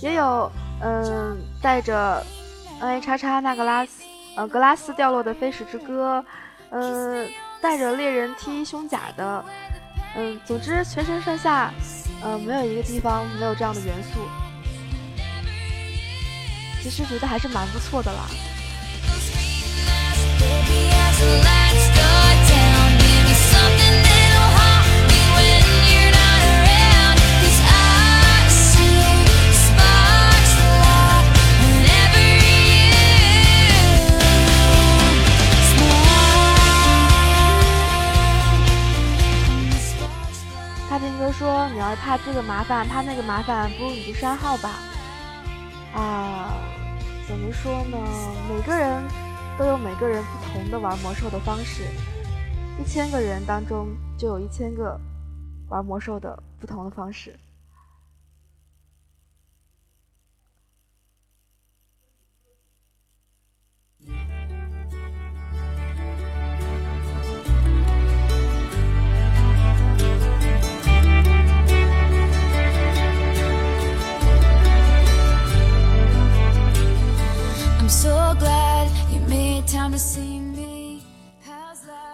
[0.00, 0.48] 也有
[0.80, 2.24] 嗯带着
[2.80, 4.04] N A 叉叉那格拉斯
[4.36, 6.24] 呃格拉斯掉落的飞矢之歌，
[6.70, 7.28] 嗯
[7.60, 9.44] 带着猎人 T 胸甲的，
[10.14, 11.72] 嗯总之全身上下，
[12.22, 14.20] 嗯没有一个地方没有这样的元素。
[16.82, 18.28] 其实觉得还是蛮不错的啦。
[40.90, 44.70] 大兵哥说：“你要怕这个麻烦，怕那个麻烦，不如你就删号吧。”
[45.94, 46.54] 啊。
[47.26, 47.98] 怎么说呢？
[48.48, 49.02] 每个人
[49.58, 51.82] 都有每个人不同的玩魔兽的方式，
[52.80, 54.98] 一千个人当中就有一千个
[55.68, 57.38] 玩魔兽的不同的方式。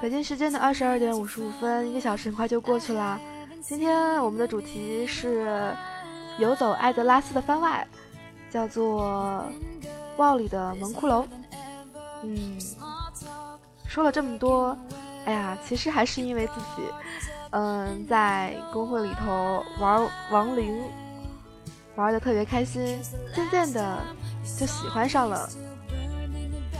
[0.01, 3.18] 北京时间的二十二点五十五分，一个小时很快就过去了。
[3.61, 5.75] 今天我们的主题是
[6.39, 7.85] 游走艾德拉斯的番外，
[8.49, 9.45] 叫做
[10.16, 11.25] 《暴里的萌骷髅》。
[12.22, 12.57] 嗯，
[13.89, 14.79] 说了这么多，
[15.25, 16.83] 哎呀，其实还是因为自己，
[17.51, 20.85] 嗯，在公会里头玩亡灵，
[21.97, 22.97] 玩的特别开心，
[23.35, 23.99] 渐渐的
[24.59, 25.49] 就喜欢上了。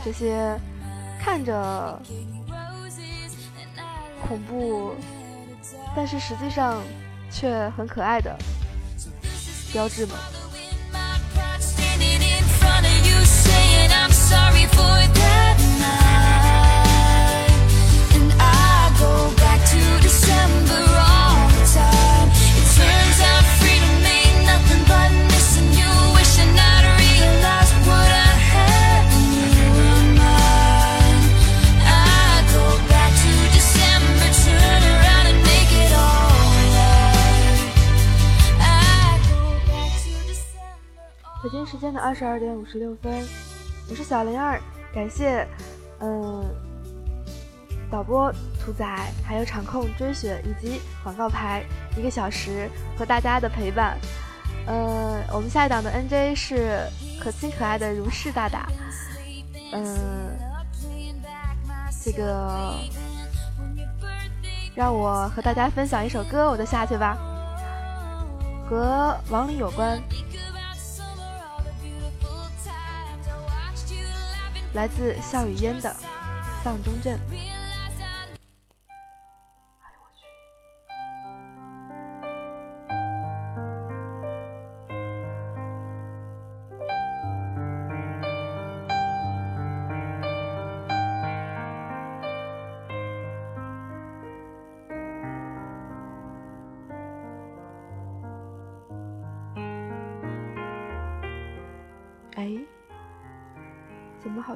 [0.03, 0.57] 这些
[1.19, 2.01] 看着
[4.27, 4.93] 恐怖，
[5.95, 6.81] 但是实际上
[7.31, 8.37] 却很可爱的
[9.73, 10.15] 标志们。
[41.75, 43.21] 时间的二十二点五十六分，
[43.89, 44.61] 我是小灵儿，
[44.93, 45.45] 感谢，
[45.99, 46.41] 嗯，
[47.91, 48.31] 导播
[48.63, 51.65] 屠宰，还有场控追雪以及广告牌
[51.97, 53.97] 一个小时和大家的陪伴，
[54.67, 56.79] 嗯，我们下一档的 NJ 是
[57.19, 58.69] 可亲可爱的如是大大，
[59.73, 59.85] 嗯，
[62.01, 62.73] 这个
[64.73, 67.17] 让我和大家分享一首歌，我就下去吧，
[68.69, 70.01] 和亡灵有关。
[74.75, 75.89] 来自笑语嫣的
[76.63, 77.17] 《丧钟镇》。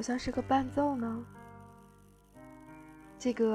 [0.00, 1.22] 好像是个伴奏呢，
[3.18, 3.54] 这个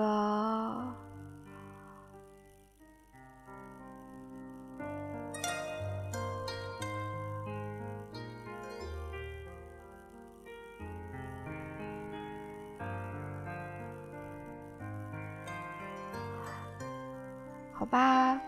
[17.73, 18.39] 好吧，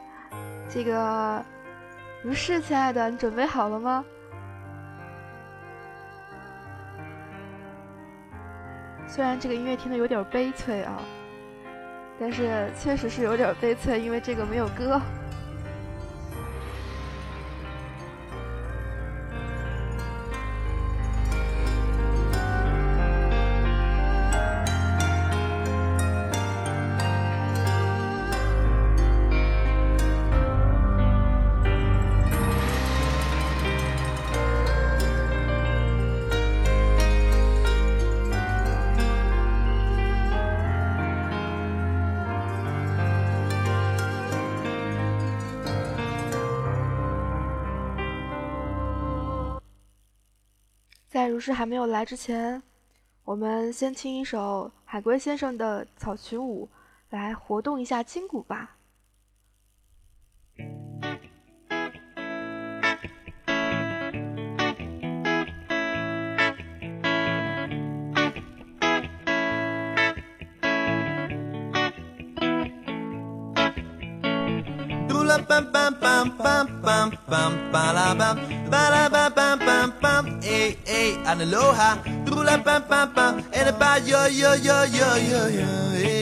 [0.69, 1.43] 这个
[2.21, 4.05] 如是，亲爱的，你准备好了吗？
[9.07, 11.01] 虽然这个音乐听的有点悲催啊，
[12.19, 15.01] 但是确实是有点悲催，因为这个没有歌。
[51.37, 52.63] 不是还没有来之前，
[53.23, 56.67] 我们先听一首海龟先生的草裙舞，
[57.11, 58.76] 来活动一下筋骨吧。
[76.37, 78.37] Bum bum bum ba la bum
[78.71, 81.97] ba la bum bum bum bum hey hey and aloha.
[82.25, 86.16] Do la bum bum bum and about yo yo yo yo yo yo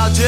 [0.00, 0.24] 发觉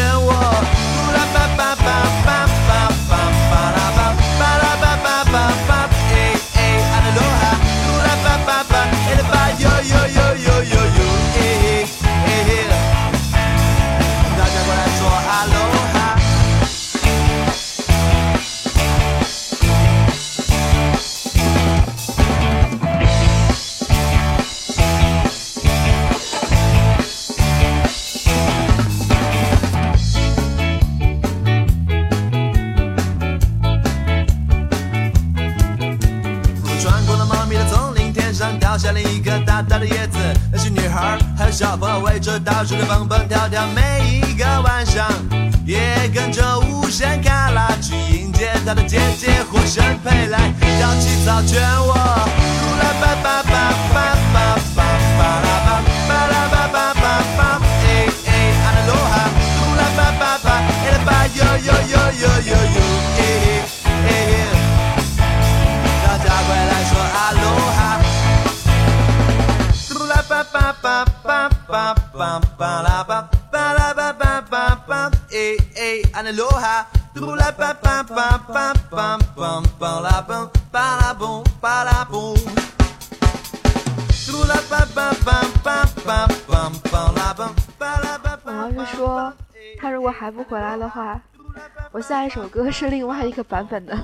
[92.03, 93.97] 下一首歌是另外一个版本的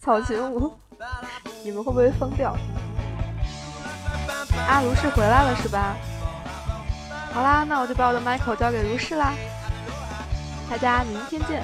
[0.00, 0.72] 草裙舞，
[1.64, 2.56] 你们会不会疯掉？
[4.68, 5.96] 阿如是回来了是吧？
[7.32, 9.32] 好啦，那我就把我的麦克交给如是啦，
[10.68, 11.62] 大家明天见。